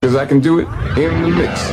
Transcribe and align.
Because 0.00 0.24
I 0.24 0.26
can 0.26 0.40
do 0.40 0.58
it 0.58 0.66
in 0.96 1.22
the 1.22 1.28
mix. 1.28 1.70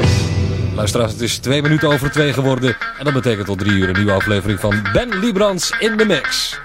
Luisteraars, 0.75 1.11
het 1.11 1.21
is 1.21 1.37
twee 1.37 1.61
minuten 1.61 1.89
over 1.89 2.11
twee 2.11 2.33
geworden. 2.33 2.77
En 2.97 3.05
dat 3.05 3.13
betekent 3.13 3.45
tot 3.45 3.59
drie 3.59 3.71
uur 3.71 3.89
een 3.89 3.95
nieuwe 3.95 4.11
aflevering 4.11 4.59
van 4.59 4.87
Ben 4.93 5.19
Librans 5.19 5.71
in 5.79 5.97
de 5.97 6.05
Mix. 6.05 6.59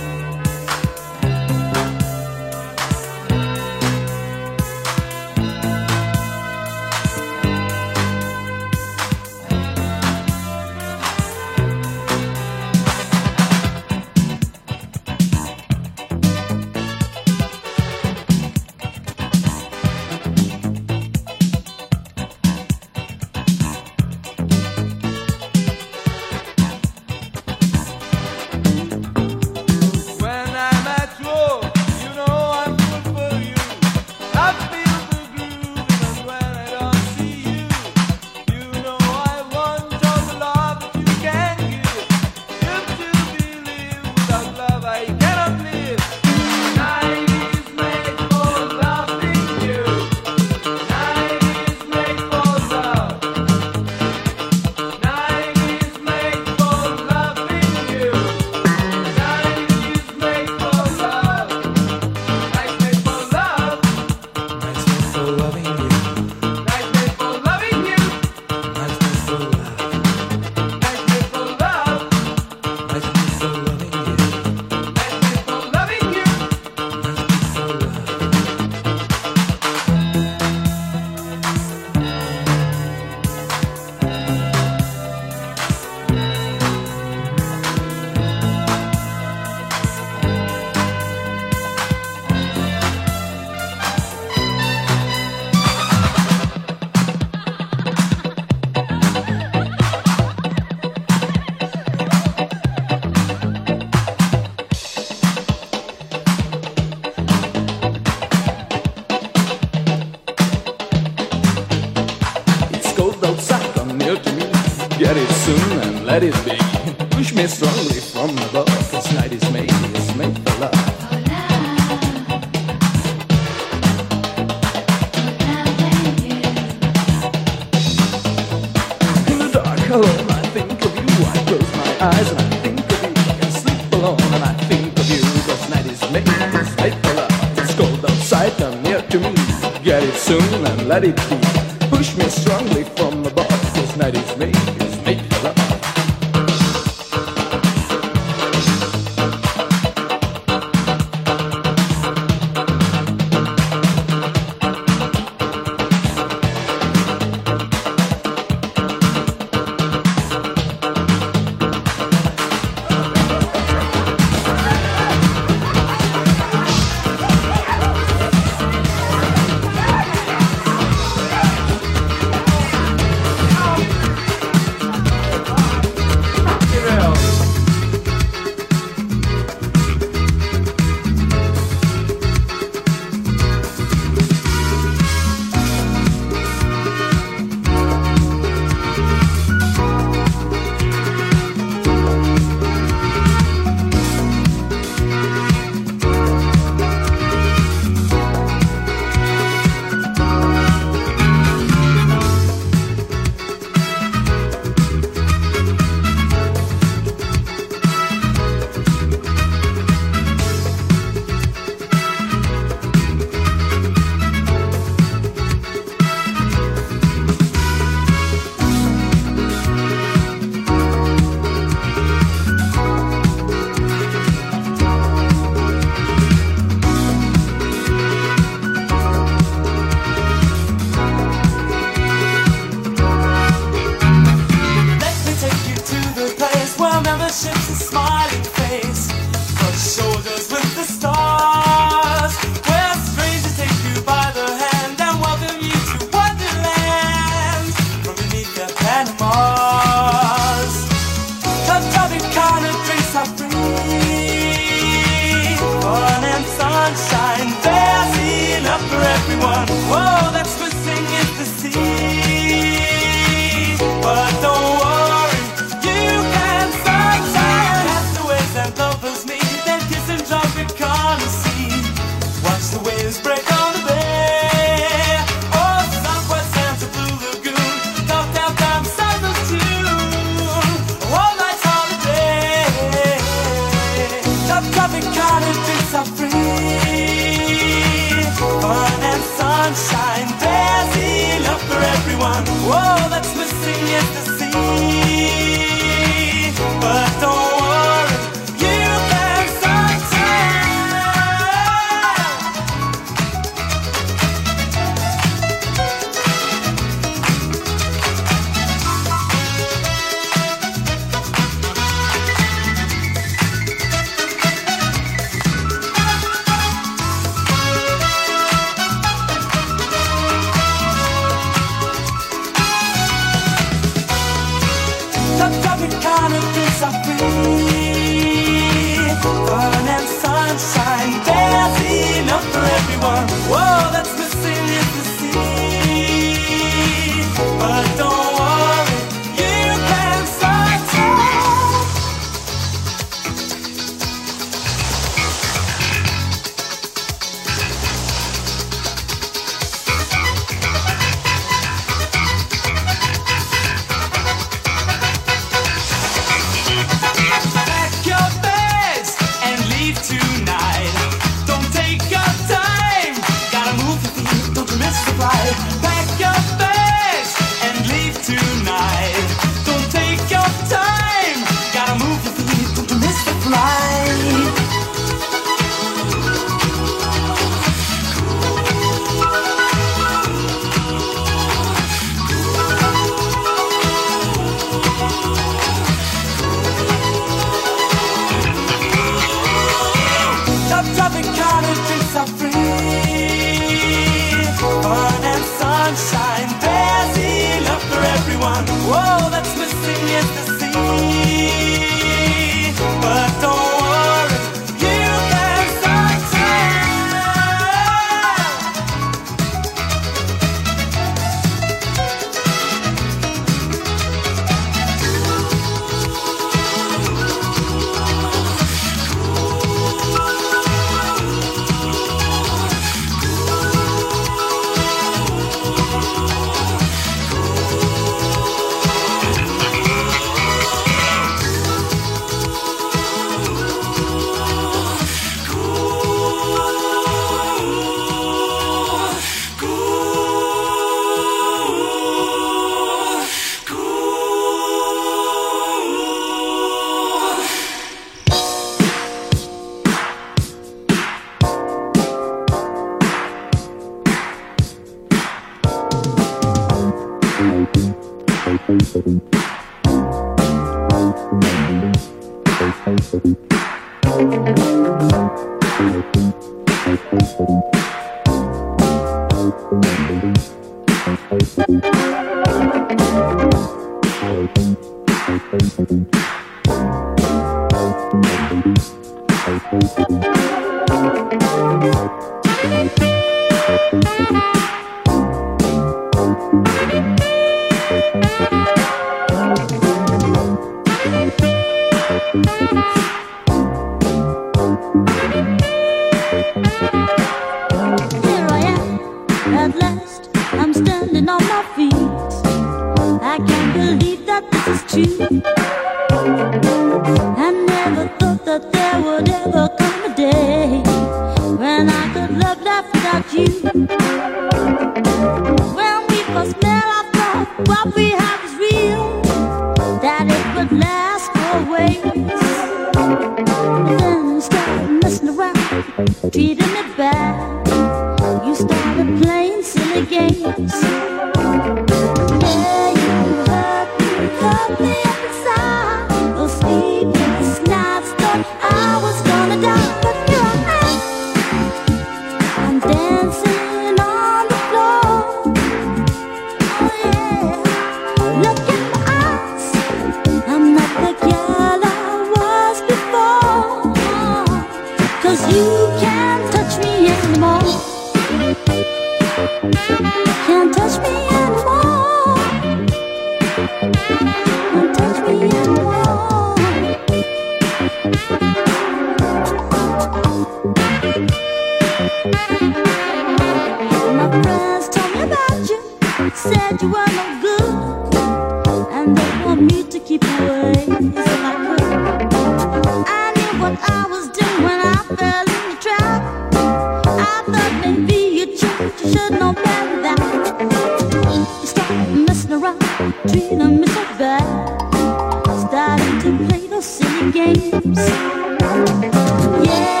Yeah, 598.71 600.00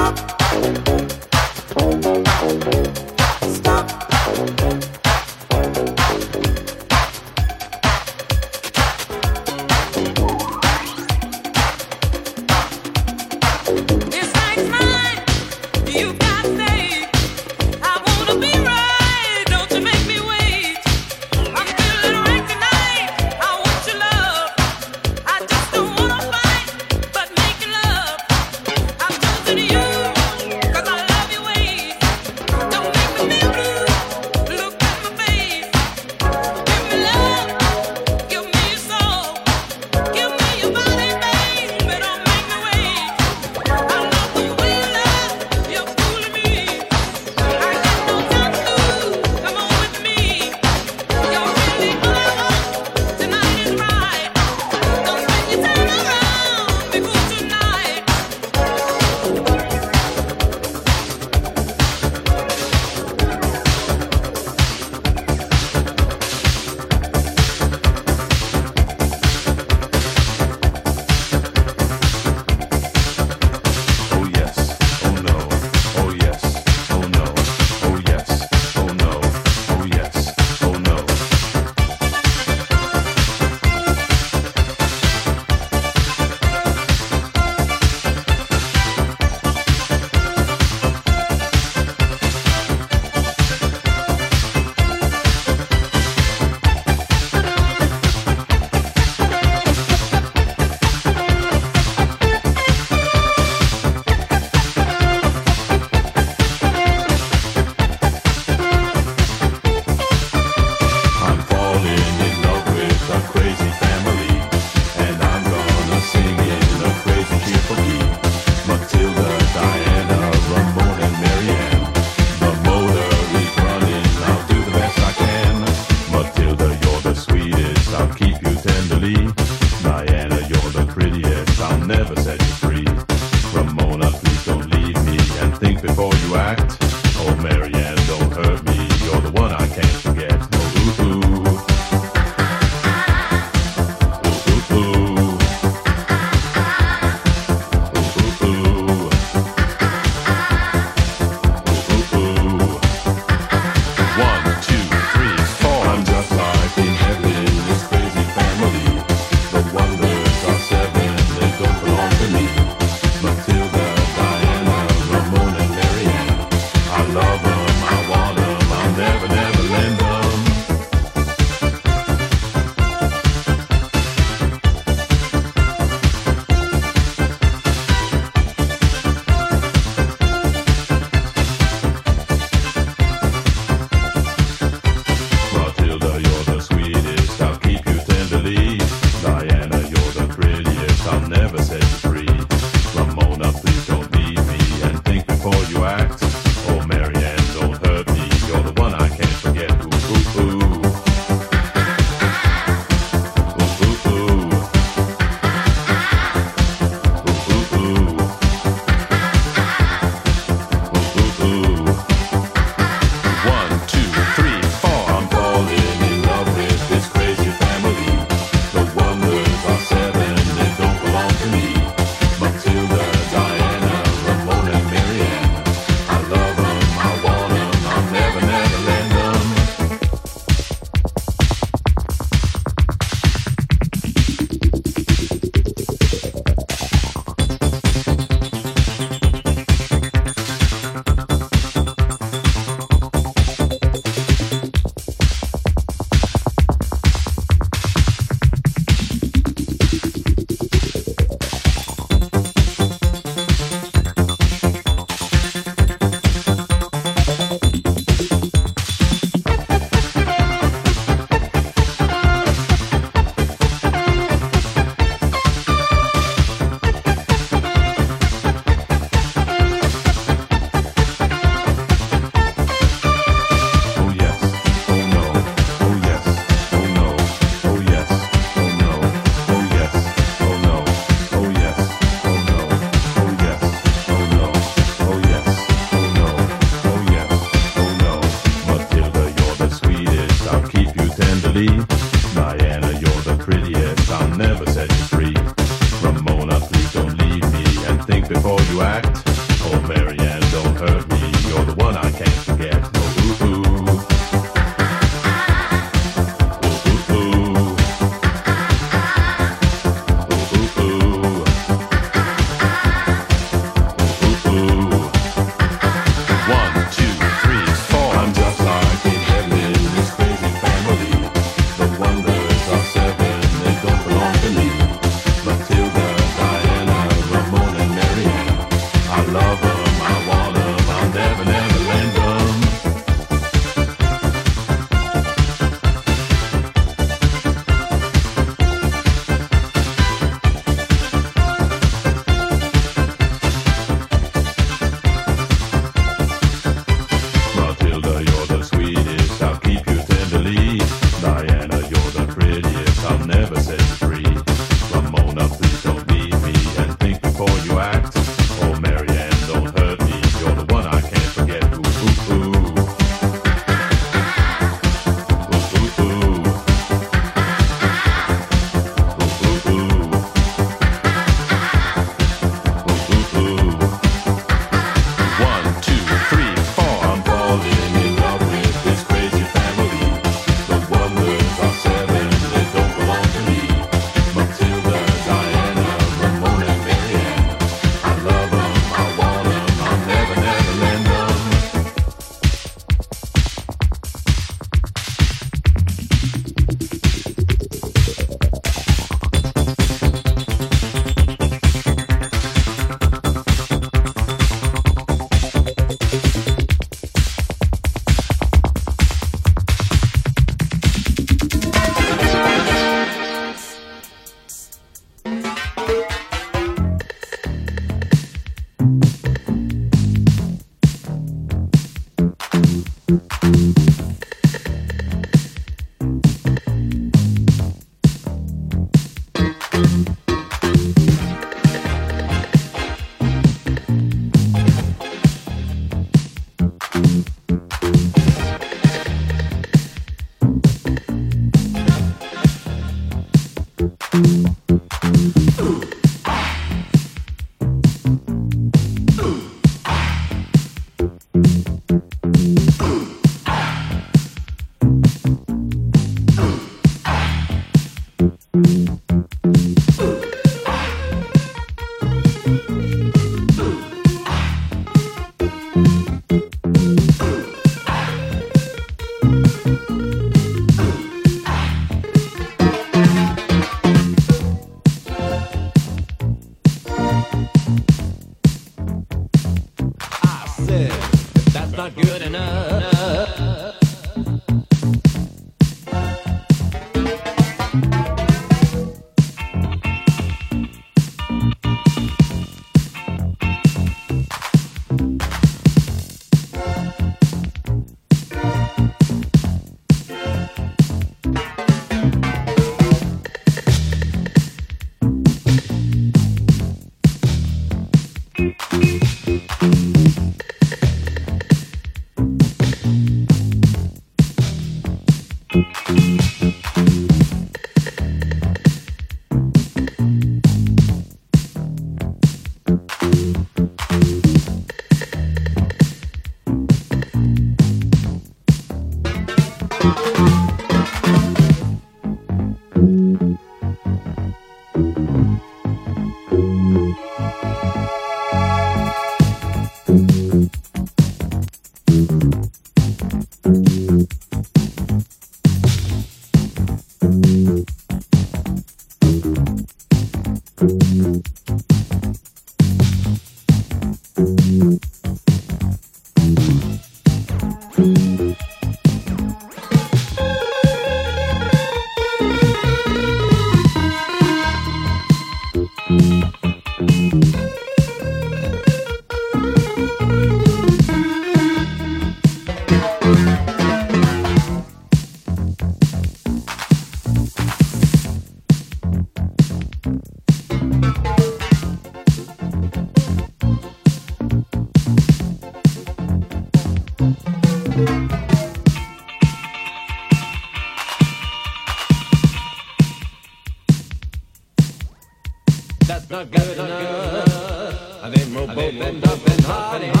Bend 598.79 599.05
up 599.05 599.27
and 599.27 599.41
howdy, 599.45 600.00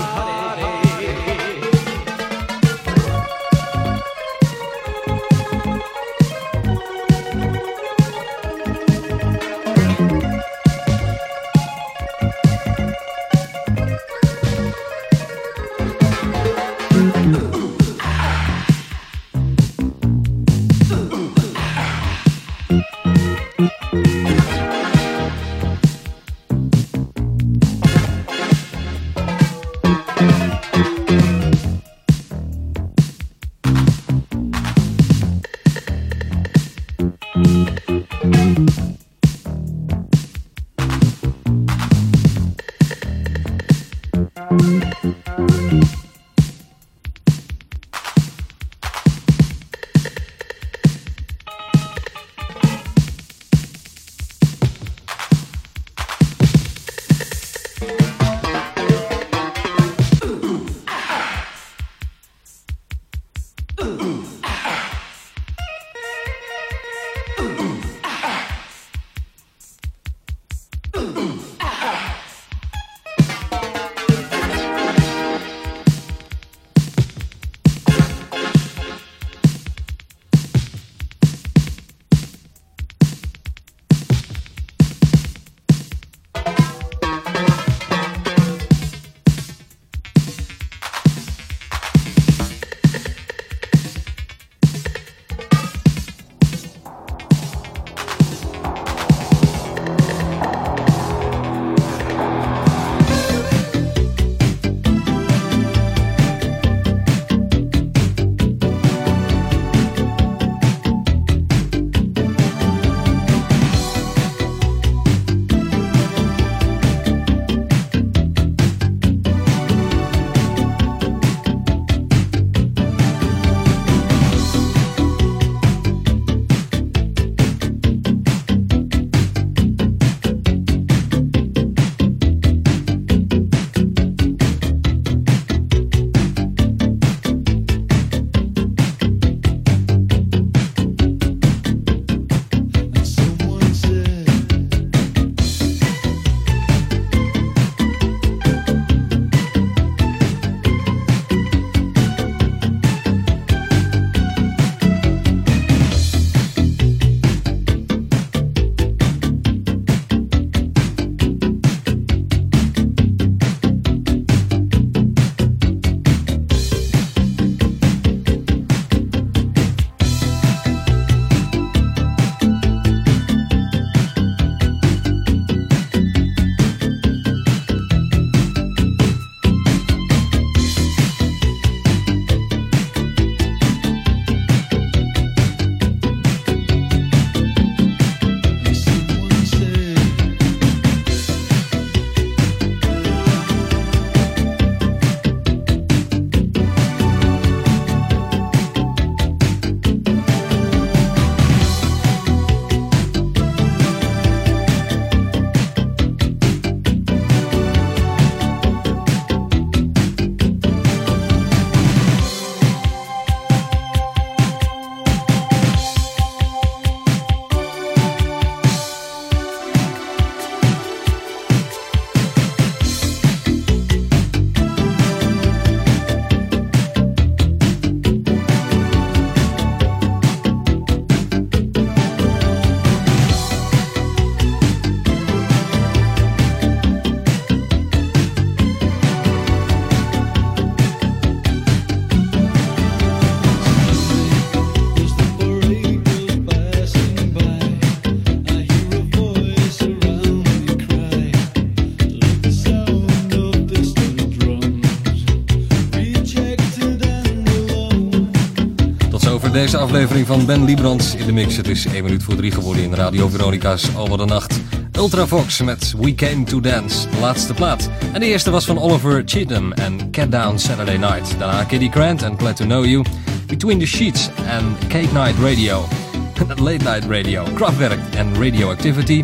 deze 259.61 259.77
aflevering 259.77 260.27
van 260.27 260.45
Ben 260.45 260.63
Liebrand 260.63 261.15
in 261.17 261.25
de 261.25 261.31
mix. 261.31 261.57
Het 261.57 261.67
is 261.67 261.85
1 261.85 262.03
minuut 262.03 262.23
voor 262.23 262.35
3 262.35 262.51
geworden 262.51 262.83
in 262.83 262.93
Radio 262.93 263.27
Veronica's 263.27 263.95
Over 263.95 264.17
de 264.17 264.25
Nacht. 264.25 264.59
Ultravox 264.91 265.61
met 265.61 265.93
We 265.97 266.15
Came 266.15 266.43
to 266.43 266.59
Dance, 266.59 267.07
laatste 267.19 267.53
plaat. 267.53 267.89
En 268.13 268.19
de 268.19 268.25
eerste 268.25 268.51
was 268.51 268.65
van 268.65 268.79
Oliver 268.79 269.21
Cheatham 269.25 269.71
en 269.71 270.11
Cat 270.11 270.31
Down 270.31 270.57
Saturday 270.57 270.97
Night. 270.97 271.35
Daarna 271.39 271.63
Kitty 271.63 271.89
Grant 271.89 272.23
en 272.23 272.37
Glad 272.37 272.55
to 272.55 272.65
Know 272.65 272.85
You. 272.85 273.05
Between 273.47 273.79
the 273.79 273.85
Sheets 273.85 274.29
en 274.47 274.77
Cake 274.87 275.13
Night 275.13 275.35
Radio. 275.41 275.85
Late 276.67 276.83
Night 276.83 277.05
Radio, 277.09 277.43
Kraftwerk 277.53 277.99
en 278.15 278.33
Radioactivity. 278.43 279.23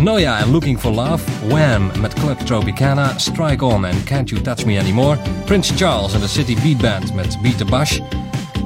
Noia 0.00 0.38
en 0.38 0.50
Looking 0.50 0.80
for 0.80 0.92
Love, 0.92 1.24
Wham 1.48 1.90
met 2.00 2.14
Club 2.14 2.38
Tropicana, 2.38 3.18
Strike 3.18 3.64
On 3.64 3.84
en 3.84 4.04
Can't 4.04 4.28
You 4.28 4.42
Touch 4.42 4.64
Me 4.64 4.78
Anymore, 4.78 5.18
Prince 5.44 5.74
Charles 5.76 6.14
en 6.14 6.20
de 6.20 6.28
City 6.28 6.56
Beat 6.62 6.78
Band 6.78 7.14
met 7.14 7.38
Beat 7.42 7.58
the 7.58 7.64
Bush, 7.64 8.00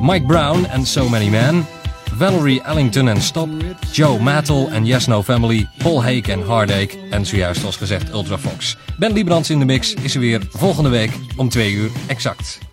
Mike 0.02 0.26
Brown 0.26 0.66
en 0.66 0.86
So 0.86 1.08
Many 1.08 1.28
Men, 1.28 1.64
Valerie 2.12 2.62
Ellington 2.62 3.08
en 3.08 3.20
Stop, 3.20 3.48
Joe 3.92 4.18
Mattel 4.18 4.68
en 4.72 4.84
Yes 4.84 5.06
No 5.06 5.22
Family, 5.22 5.68
Paul 5.78 6.02
Hake 6.02 6.32
en 6.32 6.46
Heartache 6.46 6.98
en 7.10 7.26
zojuist 7.26 7.64
als 7.64 7.76
gezegd 7.76 8.12
Ultra 8.12 8.38
Fox. 8.38 8.76
Ben 8.98 9.12
Liebrands 9.12 9.50
in 9.50 9.58
de 9.58 9.64
mix 9.64 9.94
is 9.94 10.14
er 10.14 10.20
weer 10.20 10.46
volgende 10.50 10.90
week 10.90 11.10
om 11.36 11.48
twee 11.48 11.72
uur 11.72 11.90
exact. 12.06 12.70